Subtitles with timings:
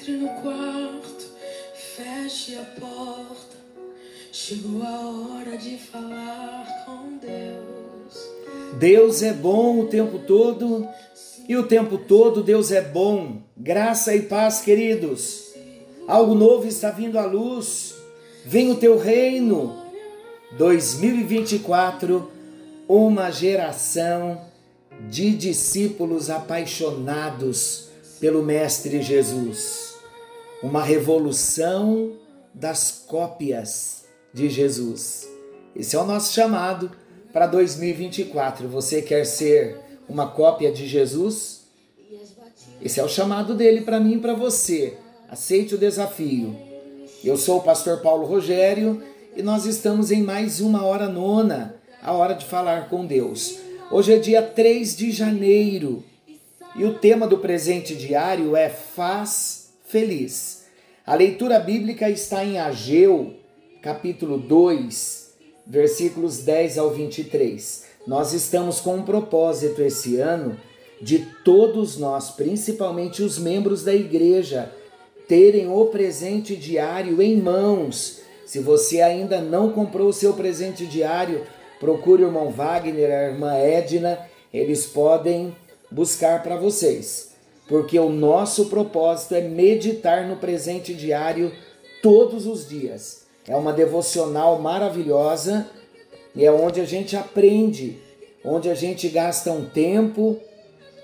[0.00, 1.26] Entre no quarto,
[1.74, 3.58] feche a porta.
[4.32, 8.78] Chegou a hora de falar com Deus.
[8.78, 10.88] Deus é bom o tempo todo
[11.46, 13.42] e o tempo todo Deus é bom.
[13.54, 15.52] Graça e paz, queridos.
[16.08, 17.94] Algo novo está vindo à luz.
[18.46, 19.82] Vem o teu reino.
[20.56, 22.26] 2024,
[22.88, 24.46] uma geração
[25.10, 29.89] de discípulos apaixonados pelo Mestre Jesus.
[30.62, 32.12] Uma revolução
[32.52, 35.26] das cópias de Jesus.
[35.74, 36.90] Esse é o nosso chamado
[37.32, 38.68] para 2024.
[38.68, 41.62] Você quer ser uma cópia de Jesus?
[42.82, 44.98] Esse é o chamado dele para mim e para você.
[45.30, 46.54] Aceite o desafio.
[47.24, 49.02] Eu sou o pastor Paulo Rogério
[49.34, 53.56] e nós estamos em mais uma hora nona, a hora de falar com Deus.
[53.90, 56.04] Hoje é dia 3 de janeiro
[56.76, 59.59] e o tema do presente diário é Faz
[59.90, 60.66] Feliz.
[61.04, 63.34] A leitura bíblica está em Ageu,
[63.82, 65.32] capítulo 2,
[65.66, 67.86] versículos 10 ao 23.
[68.06, 70.56] Nós estamos com um propósito esse ano
[71.02, 74.70] de todos nós, principalmente os membros da igreja,
[75.26, 78.20] terem o presente diário em mãos.
[78.46, 81.44] Se você ainda não comprou o seu presente diário,
[81.80, 84.20] procure o irmão Wagner, a irmã Edna,
[84.54, 85.52] eles podem
[85.90, 87.29] buscar para vocês.
[87.70, 91.52] Porque o nosso propósito é meditar no presente diário
[92.02, 93.26] todos os dias.
[93.46, 95.66] É uma devocional maravilhosa
[96.34, 97.96] e é onde a gente aprende,
[98.44, 100.36] onde a gente gasta um tempo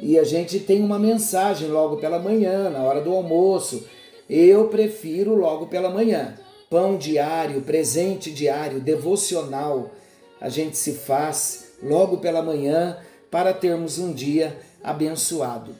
[0.00, 3.86] e a gente tem uma mensagem logo pela manhã, na hora do almoço.
[4.28, 6.34] Eu prefiro logo pela manhã.
[6.68, 9.92] Pão diário, presente diário, devocional
[10.40, 12.98] a gente se faz logo pela manhã
[13.30, 15.74] para termos um dia abençoado.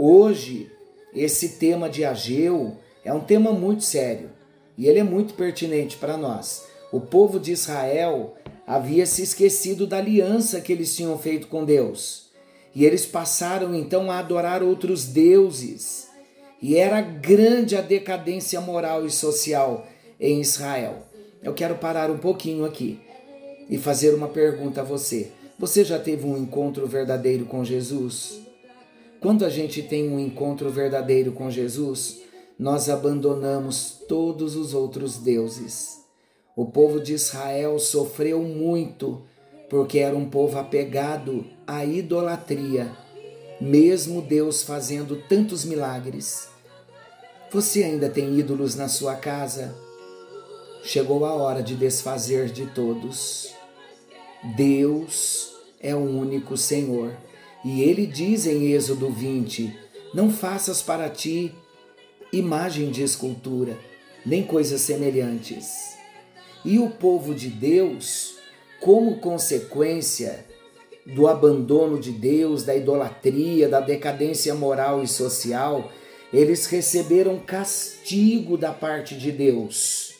[0.00, 0.70] Hoje,
[1.12, 4.30] esse tema de Ageu é um tema muito sério
[4.76, 6.64] e ele é muito pertinente para nós.
[6.92, 12.30] O povo de Israel havia se esquecido da aliança que eles tinham feito com Deus
[12.72, 16.06] e eles passaram então a adorar outros deuses.
[16.62, 19.84] E era grande a decadência moral e social
[20.20, 21.02] em Israel.
[21.42, 23.00] Eu quero parar um pouquinho aqui
[23.68, 25.32] e fazer uma pergunta a você.
[25.58, 28.46] Você já teve um encontro verdadeiro com Jesus?
[29.20, 32.20] Quando a gente tem um encontro verdadeiro com Jesus,
[32.56, 35.98] nós abandonamos todos os outros deuses.
[36.56, 39.22] O povo de Israel sofreu muito
[39.68, 42.90] porque era um povo apegado à idolatria,
[43.60, 46.48] mesmo Deus fazendo tantos milagres.
[47.50, 49.74] Você ainda tem ídolos na sua casa?
[50.84, 53.52] Chegou a hora de desfazer de todos.
[54.56, 57.12] Deus é o único Senhor.
[57.64, 59.76] E ele diz em Êxodo 20:
[60.14, 61.52] Não faças para ti
[62.32, 63.76] imagem de escultura,
[64.24, 65.96] nem coisas semelhantes.
[66.64, 68.36] E o povo de Deus,
[68.80, 70.46] como consequência
[71.06, 75.90] do abandono de Deus, da idolatria, da decadência moral e social,
[76.32, 80.14] eles receberam castigo da parte de Deus.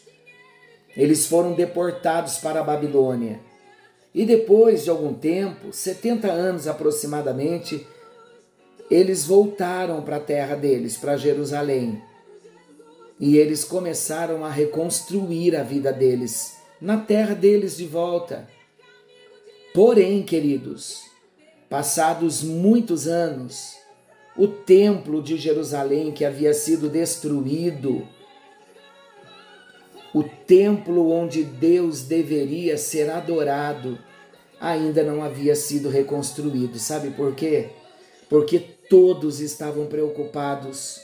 [0.97, 3.41] Eles foram deportados para a Babilônia.
[4.19, 7.87] E depois de algum tempo, 70 anos aproximadamente,
[8.91, 12.03] eles voltaram para a terra deles, para Jerusalém.
[13.21, 18.49] E eles começaram a reconstruir a vida deles, na terra deles de volta.
[19.73, 21.03] Porém, queridos,
[21.71, 23.77] passados muitos anos,
[24.37, 28.05] o templo de Jerusalém que havia sido destruído,
[30.13, 34.08] o templo onde Deus deveria ser adorado
[34.61, 36.79] ainda não havia sido reconstruído.
[36.79, 37.71] Sabe por quê?
[38.29, 41.01] Porque todos estavam preocupados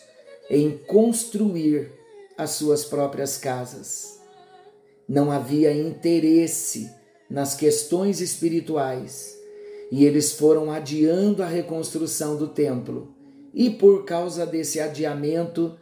[0.51, 1.93] em construir
[2.37, 4.21] as suas próprias casas.
[5.09, 6.91] Não havia interesse
[7.31, 9.39] nas questões espirituais
[9.91, 13.15] e eles foram adiando a reconstrução do templo.
[13.53, 15.79] E por causa desse adiamento,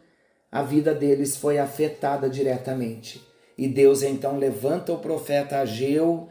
[0.50, 3.26] a vida deles foi afetada diretamente.
[3.56, 6.28] E Deus então levanta o profeta Ageu,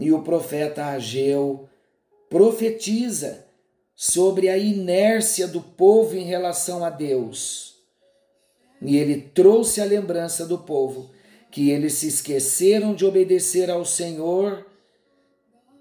[0.00, 1.68] e o profeta Ageu
[2.30, 3.44] profetiza
[3.94, 7.74] sobre a inércia do povo em relação a Deus.
[8.80, 11.10] E ele trouxe a lembrança do povo
[11.50, 14.66] que eles se esqueceram de obedecer ao Senhor,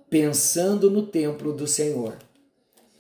[0.10, 2.18] pensando no templo do Senhor.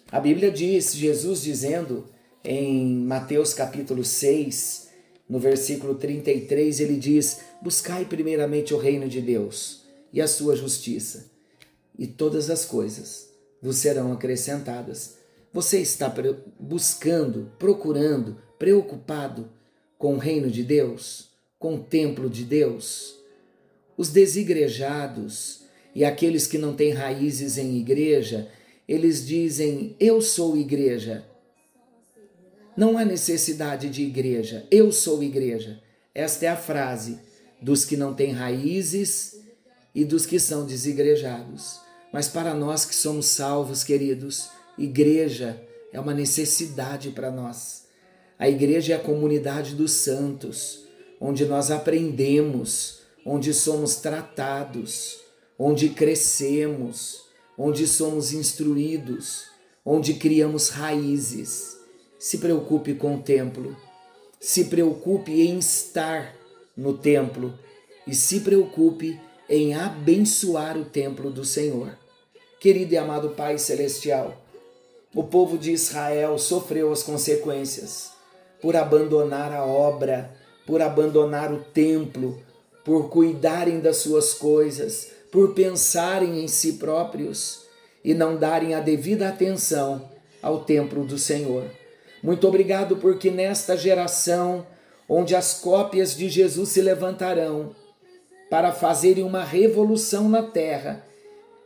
[0.09, 2.07] A Bíblia diz, Jesus dizendo
[2.43, 4.87] em Mateus capítulo 6,
[5.27, 9.78] no versículo 33, ele diz: Buscai primeiramente o reino de Deus
[10.11, 11.29] e a sua justiça,
[11.97, 13.29] e todas as coisas
[13.61, 15.17] vos serão acrescentadas.
[15.51, 16.13] Você está
[16.59, 19.49] buscando, procurando, preocupado
[19.97, 23.17] com o reino de Deus, com o templo de Deus?
[23.97, 25.63] Os desigrejados
[25.93, 28.49] e aqueles que não têm raízes em igreja,
[28.87, 31.25] eles dizem: Eu sou igreja.
[32.77, 35.81] Não há necessidade de igreja, eu sou igreja.
[36.15, 37.19] Esta é a frase
[37.61, 39.39] dos que não têm raízes
[39.93, 41.79] e dos que são desigrejados.
[42.11, 47.87] Mas para nós que somos salvos, queridos, igreja é uma necessidade para nós.
[48.37, 50.85] A igreja é a comunidade dos santos,
[51.19, 55.19] onde nós aprendemos, onde somos tratados,
[55.57, 57.23] onde crescemos,
[57.57, 59.47] onde somos instruídos,
[59.85, 61.77] onde criamos raízes.
[62.17, 63.75] Se preocupe com o templo,
[64.39, 66.33] se preocupe em estar
[66.75, 67.57] no templo
[68.07, 71.97] e se preocupe em abençoar o templo do Senhor.
[72.59, 74.37] Querido e amado Pai Celestial,
[75.15, 78.11] o povo de Israel sofreu as consequências
[78.61, 80.31] por abandonar a obra,
[80.67, 82.39] por abandonar o templo,
[82.85, 87.61] por cuidarem das suas coisas, por pensarem em si próprios
[88.03, 90.09] e não darem a devida atenção
[90.43, 91.65] ao templo do Senhor.
[92.21, 94.67] Muito obrigado, porque nesta geração,
[95.07, 97.75] onde as cópias de Jesus se levantarão
[98.49, 101.05] para fazerem uma revolução na terra,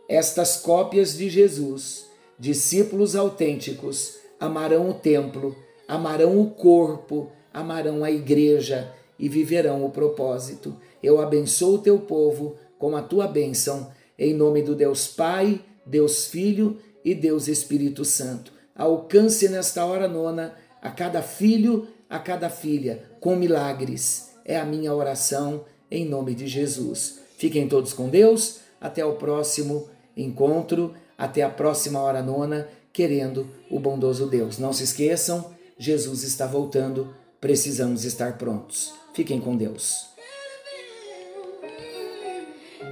[0.09, 5.55] estas cópias de Jesus discípulos autênticos amarão o templo,
[5.87, 10.75] amarão o corpo, amarão a igreja e viverão o propósito.
[11.01, 16.27] Eu abençoo o teu povo com a tua bênção, em nome do Deus Pai, Deus
[16.27, 18.51] Filho e Deus Espírito Santo.
[18.75, 24.33] Alcance nesta hora nona a cada filho, a cada filha, com milagres.
[24.43, 25.63] É a minha oração
[25.93, 27.19] em nome de Jesus.
[27.37, 28.59] Fiquem todos com Deus.
[28.81, 29.87] Até o próximo
[30.17, 34.57] encontro até a próxima hora nona, querendo o bondoso Deus.
[34.57, 38.93] Não se esqueçam, Jesus está voltando, precisamos estar prontos.
[39.13, 40.07] Fiquem com Deus.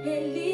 [0.04, 0.51] Ele